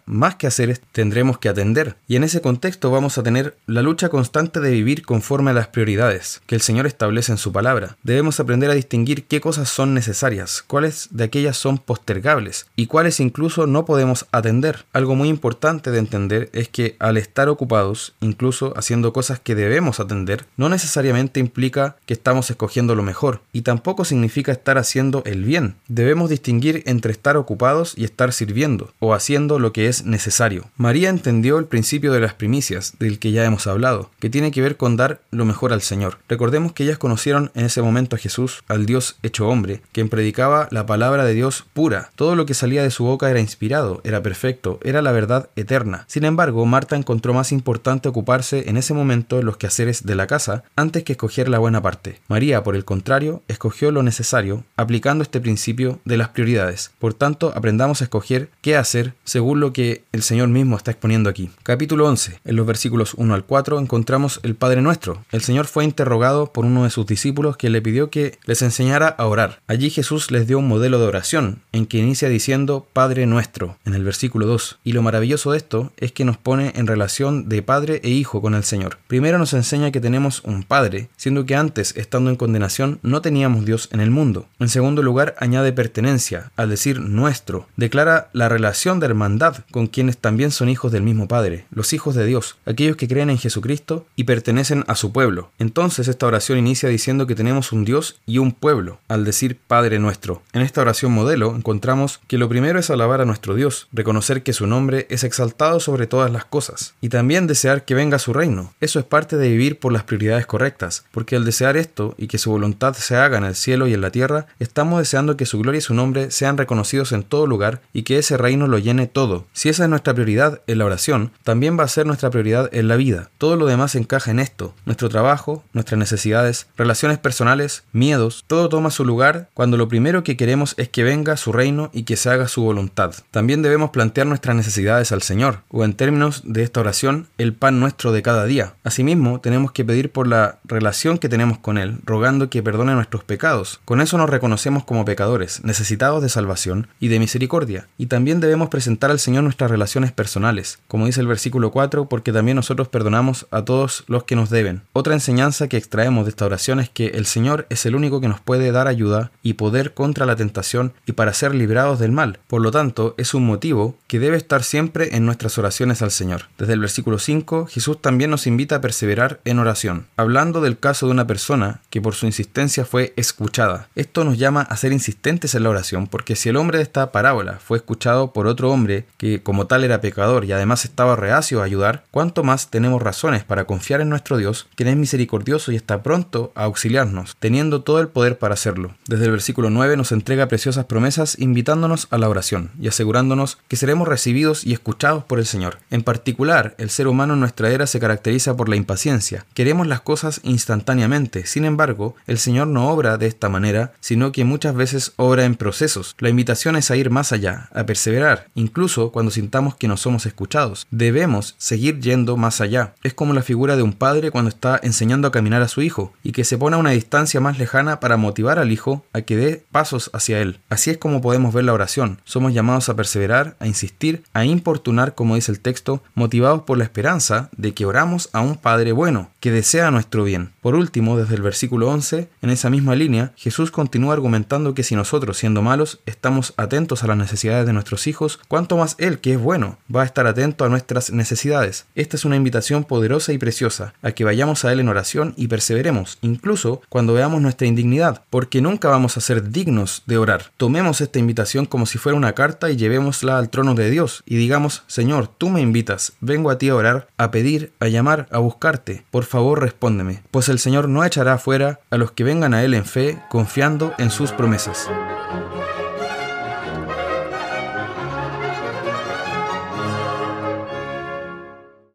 más 0.07 0.37
que 0.37 0.47
hacer 0.47 0.65
tendremos 0.93 1.39
que 1.39 1.49
atender, 1.49 1.97
y 2.09 2.17
en 2.17 2.25
ese 2.25 2.41
contexto 2.41 2.91
vamos 2.91 3.19
a 3.19 3.23
tener 3.23 3.57
la 3.67 3.83
lucha 3.83 4.09
constante 4.09 4.61
de 4.61 4.71
vivir 4.71 5.05
conforme 5.05 5.51
a 5.51 5.55
las 5.55 5.69
prioridades 5.69 6.43
que 6.47 6.55
el 6.55 6.61
Señor 6.61 6.87
establece 6.87 7.33
en 7.33 7.39
su 7.39 7.53
palabra. 7.53 7.97
Debemos 8.03 8.41
aprender 8.41 8.71
a 8.71 8.75
distinguir 8.75 9.25
qué 9.25 9.41
cosas 9.41 9.69
son 9.69 9.95
necesarias, 9.95 10.65
cuáles 10.67 11.09
de 11.11 11.25
aquellas 11.25 11.57
son 11.57 11.79
postergables 11.79 12.67
y 12.77 12.87
cuáles 12.87 13.21
incluso 13.21 13.67
no 13.67 13.85
podemos 13.85 14.27
atender. 14.33 14.85
Algo 14.93 15.15
muy 15.15 15.29
importante 15.29 15.91
de 15.91 15.99
entender 15.99 16.51
es 16.53 16.69
que 16.69 16.97
al 16.99 17.17
estar 17.17 17.49
ocupados, 17.49 18.15
incluso 18.21 18.73
haciendo 18.77 19.13
cosas 19.13 19.41
que 19.41 19.55
debemos 19.55 20.01
atender, 20.01 20.47
no 20.57 20.69
necesariamente 20.69 21.41
implica 21.41 21.97
que 22.07 22.15
estamos 22.15 22.51
escogiendo 22.51 22.95
lo 22.95 23.03
mejor 23.03 23.43
y 23.53 23.63
tampoco 23.63 24.05
significa 24.05 24.53
estar 24.53 24.79
haciendo 24.79 25.23
el 25.27 25.45
bien. 25.45 25.77
Debemos 25.89 26.31
distinguir 26.31 26.83
entre 26.87 27.13
estar 27.13 27.37
ocupados 27.37 27.95
y 27.97 28.05
estar 28.05 28.33
sirviendo 28.33 28.93
o 28.99 29.15
haciendo 29.15 29.59
lo 29.65 29.73
que 29.73 29.89
es 29.89 30.05
necesario. 30.05 30.71
María 30.77 31.09
entendió 31.09 31.59
el 31.59 31.65
principio 31.65 32.13
de 32.13 32.21
las 32.21 32.35
primicias, 32.35 32.95
del 32.99 33.19
que 33.19 33.33
ya 33.33 33.45
hemos 33.45 33.67
hablado, 33.67 34.11
que 34.21 34.29
tiene 34.29 34.51
que 34.51 34.61
ver 34.61 34.77
con 34.77 34.97
dar 34.97 35.23
lo 35.31 35.47
mejor 35.47 35.73
al 35.73 35.81
Señor. 35.81 36.19
Recordemos 36.29 36.73
que 36.73 36.85
ellas 36.85 36.99
conocieron 36.99 37.51
en 37.55 37.65
ese 37.65 37.81
momento 37.81 38.15
a 38.15 38.19
Jesús, 38.19 38.63
al 38.69 38.85
Dios 38.85 39.17
hecho 39.23 39.49
hombre, 39.49 39.81
quien 39.93 40.11
predicaba 40.11 40.69
la 40.71 40.85
palabra 40.85 41.25
de 41.25 41.33
Dios 41.33 41.65
pura. 41.73 42.11
Todo 42.15 42.37
lo 42.37 42.45
que 42.45 42.53
salía 42.53 42.83
de 42.83 42.91
su 42.91 43.05
boca 43.05 43.31
era 43.31 43.41
inspirado, 43.41 44.03
era 44.05 44.23
perfecto, 44.23 44.79
era 44.83 45.01
la 45.01 45.13
verdad 45.13 45.49
eterna. 45.57 46.05
Sin 46.09 46.25
embargo, 46.25 46.67
Marta 46.67 46.95
encontró 46.95 47.33
más 47.33 47.51
importante 47.51 48.09
ocuparse 48.09 48.69
en 48.69 48.77
ese 48.77 48.93
momento 48.93 49.39
en 49.39 49.47
los 49.47 49.57
quehaceres 49.57 50.05
de 50.05 50.15
la 50.15 50.27
casa 50.27 50.65
antes 50.77 51.05
que 51.05 51.13
escoger 51.13 51.49
la 51.49 51.59
buena 51.59 51.81
parte. 51.81 52.21
María, 52.29 52.63
por 52.63 52.77
el 52.77 52.85
contrario, 52.85 53.43
escogió 53.49 53.91
lo 53.91 54.03
necesario, 54.03 54.65
aplicando 54.77 55.23
este 55.23 55.41
principio 55.41 56.01
de 56.05 56.19
las 56.19 56.29
prioridades. 56.29 56.91
Por 56.99 57.15
tanto, 57.15 57.53
aprendamos 57.57 58.03
a 58.03 58.05
escoger 58.05 58.51
qué 58.61 58.77
hacer 58.77 59.15
según 59.25 59.54
lo 59.57 59.73
que 59.73 60.05
el 60.13 60.23
Señor 60.23 60.49
mismo 60.49 60.77
está 60.77 60.91
exponiendo 60.91 61.31
aquí. 61.31 61.51
Capítulo 61.63 62.07
11. 62.07 62.41
En 62.45 62.57
los 62.57 62.67
versículos 62.67 63.15
1 63.15 63.35
al 63.35 63.45
4 63.45 63.79
encontramos 63.79 64.41
el 64.43 64.55
Padre 64.55 64.83
Nuestro. 64.83 65.25
El 65.33 65.43
Señor 65.43 65.67
fue 65.67 65.85
interrogado 65.85 66.53
por 66.53 66.65
uno 66.65 66.85
de 66.85 66.91
sus 66.91 67.07
discípulos 67.07 67.57
que 67.57 67.71
le 67.71 67.83
pidió 67.83 68.11
que 68.11 68.39
les 68.45 68.63
enseñara 68.63 69.09
a 69.09 69.27
orar. 69.27 69.61
Allí 69.67 69.91
Jesús 69.91 70.31
les 70.31 70.47
dio 70.47 70.59
un 70.59 70.69
modelo 70.69 70.99
de 70.99 71.07
oración 71.07 71.63
en 71.73 71.87
que 71.87 71.99
inicia 71.99 72.29
diciendo 72.29 72.87
Padre 72.93 73.27
Nuestro 73.27 73.77
en 73.85 73.95
el 73.95 74.05
versículo 74.05 74.47
2. 74.47 74.79
Y 74.85 74.93
lo 74.93 75.03
maravilloso 75.03 75.53
de 75.53 75.59
esto 75.59 75.93
es 75.97 76.13
que 76.13 76.25
nos 76.25 76.37
pone 76.37 76.73
en 76.77 76.87
relación 76.87 77.49
de 77.49 77.63
Padre 77.63 78.01
e 78.03 78.11
Hijo 78.11 78.41
con 78.41 78.55
el 78.55 78.65
Señor. 78.65 78.99
Primero 79.07 79.39
nos 79.39 79.53
enseña 79.53 79.91
que 79.91 80.01
tenemos 80.01 80.43
un 80.45 80.63
Padre, 80.63 81.09
siendo 81.17 81.47
que 81.47 81.57
antes, 81.57 81.97
estando 81.97 82.31
en 82.31 82.37
condenación, 82.37 82.99
no 83.03 83.21
teníamos 83.21 83.65
Dios 83.65 83.89
en 83.93 84.01
el 84.01 84.11
mundo. 84.11 84.47
En 84.59 84.69
segundo 84.69 85.03
lugar, 85.03 85.35
añade 85.39 85.73
pertenencia, 85.73 86.51
al 86.57 86.71
decir 86.71 87.01
nuestro. 87.01 87.67
Declara 87.77 88.29
la 88.33 88.49
relación 88.49 89.01
de 89.01 89.07
hermandad 89.07 89.44
con 89.71 89.87
quienes 89.87 90.19
también 90.19 90.51
son 90.51 90.69
hijos 90.69 90.93
del 90.93 91.03
mismo 91.03 91.29
Padre, 91.29 91.67
los 91.71 91.93
hijos 91.93 92.15
de 92.15 92.27
Dios, 92.27 92.57
aquellos 92.67 92.97
que 92.97 93.09
creen 93.09 93.31
en 93.31 93.39
Jesucristo 93.39 94.07
y 94.17 94.25
pertenecen 94.25 94.85
a 94.87 94.95
su 94.95 95.13
pueblo. 95.13 95.51
Entonces 95.59 96.09
esta 96.09 96.27
oración 96.27 96.59
inicia 96.59 96.89
diciendo 96.89 97.27
que 97.27 97.35
tenemos 97.35 97.73
un 97.73 97.85
Dios 97.85 98.21
y 98.27 98.39
un 98.39 98.53
pueblo, 98.53 98.99
al 99.09 99.25
decir 99.25 99.59
Padre 99.67 99.99
nuestro. 99.99 100.43
En 100.53 100.63
esta 100.63 100.81
oración 100.81 101.13
modelo 101.13 101.55
encontramos 101.55 102.21
que 102.27 102.39
lo 102.39 102.49
primero 102.49 102.79
es 102.79 102.91
alabar 102.91 103.21
a 103.21 103.25
nuestro 103.25 103.55
Dios, 103.55 103.89
reconocer 103.93 104.43
que 104.43 104.53
su 104.53 104.67
nombre 104.67 105.07
es 105.11 105.25
exaltado 105.25 105.81
sobre 105.81 106.07
todas 106.07 106.31
las 106.31 106.45
cosas, 106.45 106.95
y 107.01 107.09
también 107.09 107.47
desear 107.47 107.85
que 107.85 107.95
venga 107.95 108.19
su 108.19 108.33
reino. 108.33 108.73
Eso 108.81 108.99
es 108.99 109.05
parte 109.05 109.37
de 109.37 109.49
vivir 109.49 109.79
por 109.79 109.93
las 109.93 110.05
prioridades 110.05 110.47
correctas, 110.47 111.05
porque 111.11 111.37
al 111.37 111.45
desear 111.45 111.77
esto 111.77 112.15
y 112.19 112.27
que 112.27 112.39
su 112.39 112.51
voluntad 112.51 112.95
se 112.95 113.17
haga 113.17 113.39
en 113.39 113.45
el 113.45 113.55
cielo 113.55 113.87
y 113.87 113.95
en 113.95 114.01
la 114.01 114.11
tierra, 114.11 114.47
estamos 114.59 114.99
deseando 114.99 115.37
que 115.37 115.47
su 115.47 115.59
gloria 115.59 115.79
y 115.79 115.83
su 115.83 115.95
nombre 115.95 116.31
sean 116.31 116.57
reconocidos 116.57 117.13
en 117.13 117.23
todo 117.23 117.47
lugar 117.47 117.81
y 117.93 118.03
que 118.03 118.19
ese 118.19 118.37
reino 118.37 118.67
lo 118.67 118.79
llene 118.79 119.07
todo. 119.07 119.34
Si 119.53 119.69
esa 119.69 119.85
es 119.85 119.91
nuestra 119.91 120.15
prioridad 120.15 120.63
en 120.67 120.79
la 120.79 120.85
oración, 120.85 121.33
también 121.43 121.79
va 121.79 121.85
a 121.85 121.89
ser 121.89 122.07
nuestra 122.07 122.31
prioridad 122.31 122.69
en 122.73 122.89
la 122.89 122.97
vida. 122.97 123.31
Todo 123.39 123.57
lo 123.57 123.67
demás 123.67 123.95
encaja 123.95 124.31
en 124.31 124.41
esto. 124.41 124.75
Nuestro 124.87 125.09
trabajo, 125.09 125.65
nuestras 125.73 125.99
necesidades, 125.99 126.67
relaciones 126.77 127.19
personales, 127.19 127.85
miedos, 127.93 128.45
todo 128.47 128.69
toma 128.69 128.91
su 128.91 129.05
lugar 129.05 129.49
cuando 129.55 129.77
lo 129.77 129.89
primero 129.89 130.25
que 130.25 130.37
queremos 130.37 130.75
es 130.77 130.89
que 130.89 131.05
venga 131.05 131.37
su 131.37 131.53
reino 131.53 131.91
y 131.93 132.05
que 132.05 132.17
se 132.17 132.31
haga 132.31 132.49
su 132.49 132.63
voluntad. 132.63 133.15
También 133.31 133.63
debemos 133.63 133.91
plantear 133.91 134.27
nuestras 134.27 134.57
necesidades 134.57 135.13
al 135.13 135.23
Señor, 135.23 135.61
o 135.69 135.85
en 135.85 135.95
términos 135.95 136.43
de 136.45 136.63
esta 136.63 136.81
oración, 136.81 137.29
el 137.39 137.55
pan 137.55 137.81
nuestro 137.81 138.13
de 138.13 138.23
cada 138.23 138.45
día. 138.45 138.75
Asimismo, 138.85 139.41
tenemos 139.41 139.73
que 139.73 139.85
pedir 139.85 140.11
por 140.11 140.27
la 140.27 140.59
relación 140.65 141.19
que 141.19 141.29
tenemos 141.29 141.59
con 141.59 141.79
Él, 141.79 141.99
rogando 142.05 142.51
que 142.51 142.63
perdone 142.63 142.95
nuestros 142.95 143.25
pecados. 143.25 143.81
Con 143.85 144.01
eso 144.01 144.19
nos 144.19 144.31
reconocemos 144.31 144.85
como 144.85 145.05
pecadores, 145.05 145.65
necesitados 145.65 146.23
de 146.23 146.29
salvación 146.29 146.89
y 147.01 147.09
de 147.09 147.19
misericordia. 147.19 147.89
Y 147.99 148.07
también 148.07 148.41
debemos 148.41 148.69
presentar 148.69 149.11
al 149.11 149.19
Señor 149.25 149.43
nuestras 149.43 149.71
relaciones 149.71 150.13
personales, 150.13 150.81
como 150.87 151.07
dice 151.07 151.23
el 151.23 151.27
versículo 151.27 151.71
4, 151.71 152.11
porque 152.11 152.31
también 152.31 152.57
nosotros 152.57 152.89
perdonamos 152.89 153.47
a 153.51 153.65
todos 153.65 154.05
los 154.07 154.25
que 154.25 154.37
nos 154.37 154.51
deben. 154.51 154.83
Otra 154.93 155.15
enseñanza 155.15 155.67
que 155.67 155.79
extraemos 155.79 156.27
de 156.27 156.31
esta 156.31 156.45
oración 156.45 156.79
es 156.79 156.91
que 156.91 157.07
el 157.07 157.25
Señor 157.25 157.67
es 157.71 157.87
el 157.87 157.97
único 157.97 158.21
que 158.21 158.29
nos 158.29 158.41
puede 158.41 158.71
dar 158.71 158.87
ayuda 158.87 159.33
y 159.43 159.55
poder 159.55 159.95
contra 159.95 160.27
la 160.27 160.37
tentación 160.37 160.93
y 161.07 161.13
para 161.13 161.33
ser 161.33 161.55
librados 161.55 161.99
del 161.99 162.13
mal. 162.13 162.39
Por 162.49 162.61
lo 162.61 162.71
tanto, 162.71 163.15
es 163.17 163.33
un 163.33 163.47
motivo 163.47 163.97
que 164.09 164.19
debe 164.19 164.37
estar 164.37 164.63
siempre 164.63 165.17
en 165.17 165.25
nuestras 165.25 165.57
oraciones 165.57 166.03
al 166.03 166.11
Señor. 166.11 166.43
Desde 166.59 166.75
el 166.75 166.81
versículo 166.81 167.19
5, 167.19 167.67
Jesús 167.67 168.03
también 168.03 168.31
nos 168.31 168.47
invita 168.47 168.77
a 168.77 168.81
perseverar 168.83 169.41
en 169.47 169.59
oración, 169.59 170.07
hablando 170.17 170.61
del 170.61 170.79
caso 170.79 171.07
de 171.07 171.13
una 171.13 171.27
persona 171.27 171.81
que 171.89 172.03
por 172.03 172.15
su 172.15 172.27
insistencia 172.27 172.85
fue 172.85 173.15
escuchada. 173.17 173.89
Esto 173.95 174.23
nos 174.25 174.37
llama 174.37 174.61
a 174.61 174.77
ser 174.77 174.93
insistentes 174.93 175.55
en 175.55 175.63
la 175.63 175.71
oración, 175.71 176.09
porque 176.09 176.37
si 176.37 176.51
el 176.51 176.57
hombre 176.57 176.77
de 176.77 176.85
esta 176.85 177.11
parábola 177.11 177.59
fue 177.65 177.79
escuchado 177.79 178.35
por 178.35 178.47
otro 178.47 178.71
hombre 178.71 179.07
que 179.17 179.43
como 179.43 179.67
tal 179.67 179.85
era 179.85 180.01
pecador 180.01 180.45
y 180.45 180.53
además 180.53 180.85
estaba 180.85 181.17
reacio 181.17 181.61
a 181.61 181.65
ayudar, 181.65 182.05
cuánto 182.11 182.43
más 182.43 182.71
tenemos 182.71 183.03
razones 183.03 183.45
para 183.45 183.65
confiar 183.65 184.01
en 184.01 184.09
nuestro 184.09 184.37
Dios, 184.37 184.67
quien 184.75 184.89
es 184.89 184.97
misericordioso 184.97 185.73
y 185.73 185.77
está 185.77 186.03
pronto 186.03 186.53
a 186.55 186.65
auxiliarnos, 186.65 187.37
teniendo 187.39 187.83
todo 187.83 188.01
el 188.01 188.09
poder 188.09 188.39
para 188.39 188.55
hacerlo. 188.55 188.95
Desde 189.07 189.27
el 189.27 189.31
versículo 189.31 189.71
9 189.71 189.97
nos 189.97 190.13
entrega 190.13 190.49
preciosas 190.49 190.85
promesas 190.87 191.39
invitándonos 191.39 192.09
a 192.11 192.19
la 192.19 192.29
oración 192.29 192.71
y 192.81 192.89
asegurándonos 192.89 193.59
que 193.69 193.77
seremos 193.77 194.09
recibidos 194.09 194.65
y 194.65 194.73
escuchados 194.73 195.25
por 195.25 195.39
el 195.39 195.47
Señor. 195.47 195.79
En 195.91 196.03
particular, 196.03 196.75
el 196.79 196.91
ser 196.91 197.09
humano 197.09 197.35
en 197.35 197.41
nuestra 197.41 197.71
era 197.71 197.87
se 197.87 198.01
caracteriza 198.01 198.57
por 198.57 198.69
la 198.69 198.77
impaciencia. 198.77 199.47
Queremos 199.55 199.87
las 199.87 200.01
cosas 200.01 200.41
instantáneamente, 200.43 201.47
sin 201.47 201.65
embargo, 201.65 202.15
el 202.27 202.39
Señor 202.39 202.69
no 202.69 202.89
obra 202.89 203.19
de 203.19 203.27
esta 203.27 203.49
manera, 203.49 203.93
sino 204.01 204.33
que 204.33 204.45
muchas 204.45 204.75
veces 204.75 205.13
obra 205.17 205.45
en 205.45 205.55
procesos. 205.55 206.15
La 206.19 206.29
invitación 206.29 206.77
es 206.77 206.91
a 206.91 206.97
ir 206.97 207.11
más 207.11 207.33
allá, 207.33 207.69
a 207.75 207.85
perseverar, 207.85 208.49
incluso 208.55 208.94
cuando 209.13 209.31
sintamos 209.31 209.75
que 209.75 209.89
no 209.89 209.97
somos 209.97 210.27
escuchados. 210.27 210.87
Debemos 210.91 211.55
seguir 211.59 212.01
yendo 212.01 212.37
más 212.37 212.61
allá. 212.61 212.95
Es 213.03 213.15
como 213.15 213.35
la 213.35 213.43
figura 213.43 213.77
de 213.77 213.83
un 213.83 213.93
padre 213.93 214.31
cuando 214.31 214.49
está 214.49 214.79
enseñando 214.83 215.29
a 215.29 215.33
caminar 215.33 215.63
a 215.63 215.69
su 215.69 215.83
hijo 215.83 216.13
y 216.23 216.33
que 216.33 216.45
se 216.45 216.59
pone 216.59 216.77
a 216.77 216.79
una 216.79 216.91
distancia 216.91 217.41
más 217.41 217.59
lejana 217.59 218.01
para 218.01 218.17
motivar 218.17 218.59
al 218.59 218.73
hijo 218.73 219.05
a 219.13 219.23
que 219.23 219.37
dé 219.37 219.65
pasos 219.73 220.11
hacia 220.13 220.41
él. 220.41 220.61
Así 220.69 220.91
es 220.91 220.99
como 220.99 221.21
podemos 221.21 221.53
ver 221.53 221.65
la 221.65 221.73
oración. 221.73 222.21
Somos 222.25 222.55
llamados 222.55 222.89
a 222.89 222.97
perseverar, 222.97 223.57
a 223.59 223.67
insistir, 223.67 224.23
a 224.33 224.45
importunar, 224.45 225.15
como 225.15 225.35
dice 225.35 225.51
el 225.51 225.61
texto, 225.61 226.03
motivados 226.15 226.63
por 226.63 226.79
la 226.79 226.85
esperanza 226.85 227.49
de 227.57 227.75
que 227.75 227.87
oramos 227.87 228.29
a 228.33 228.41
un 228.41 228.57
Padre 228.57 228.93
bueno, 228.93 229.31
que 229.41 229.51
desea 229.51 229.91
nuestro 229.91 230.25
bien. 230.25 230.53
Por 230.61 230.75
último, 230.75 231.17
desde 231.17 231.35
el 231.35 231.43
versículo 231.43 231.89
11, 231.89 232.29
en 232.43 232.51
esa 232.51 232.71
misma 232.71 232.95
línea, 232.95 233.33
Jesús 233.37 233.71
continúa 233.71 234.15
argumentando 234.15 234.75
que 234.75 234.83
si 234.83 234.95
nosotros, 234.95 235.37
siendo 235.37 235.63
malos, 235.63 236.01
estamos 236.07 236.55
atentos 236.57 237.03
a 237.03 237.07
las 237.07 237.17
necesidades 237.17 237.67
de 237.67 237.73
nuestros 237.73 238.07
hijos, 238.07 238.39
cuánto 238.49 238.77
más 238.77 238.84
Él, 238.99 239.21
que 239.21 239.35
es 239.35 239.41
bueno, 239.41 239.79
va 239.95 240.03
a 240.03 240.05
estar 240.05 240.27
atento 240.27 240.65
a 240.65 240.69
nuestras 240.69 241.11
necesidades. 241.11 241.87
Esta 241.95 242.17
es 242.17 242.25
una 242.25 242.37
invitación 242.37 242.85
poderosa 242.85 243.33
y 243.33 243.39
preciosa, 243.39 243.95
a 244.03 244.13
que 244.13 244.25
vayamos 244.25 244.65
a 244.65 244.73
Él 244.73 244.81
en 244.81 244.89
oración 244.89 245.35
y 245.37 245.49
perseveremos, 245.49 246.19
incluso 246.21 246.83
cuando 246.89 247.15
veamos 247.15 247.41
nuestra 247.41 247.67
indignidad, 247.67 248.23
porque 248.31 248.61
nunca 248.61 248.89
vamos 248.89 249.17
a 249.17 249.21
ser 249.21 249.51
dignos 249.51 250.03
de 250.07 250.19
orar. 250.19 250.53
Tomemos 250.57 251.01
esta 251.01 251.19
invitación 251.19 251.67
como 251.67 251.87
si 251.87 251.99
fuera 251.99 252.19
una 252.19 252.35
carta 252.35 252.71
y 252.71 252.77
llevémosla 252.77 253.39
al 253.39 253.51
trono 253.51 253.75
de 253.75 253.91
Dios 253.91 254.23
y 254.27 254.37
digamos, 254.37 254.83
Señor, 254.87 255.29
tú 255.29 255.49
me 255.49 255.61
invitas, 255.61 256.13
vengo 256.21 256.51
a 256.51 256.59
ti 256.59 256.69
a 256.69 256.75
orar, 256.75 257.09
a 257.17 257.31
pedir, 257.31 257.73
a 257.81 257.89
llamar, 257.89 258.29
a 258.31 258.39
buscarte. 258.39 259.05
Por 259.11 259.25
favor, 259.25 259.61
respóndeme, 259.61 260.23
pues 260.31 260.49
el 260.49 260.59
Señor 260.59 260.89
no 260.89 261.05
echará 261.05 261.39
fuera 261.39 261.81
a 261.91 261.97
los 261.97 262.13
que 262.13 262.25
vengan 262.25 262.55
a 262.55 262.63
Él 262.63 262.75
en 262.75 262.85
fe, 262.85 263.19
confiando 263.29 263.95
en 263.99 264.11
sus 264.11 264.33
promesas. 264.33 264.89